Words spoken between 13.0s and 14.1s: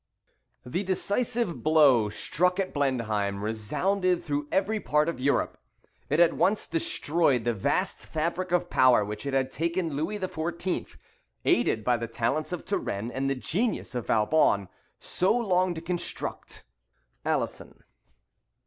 and the genius of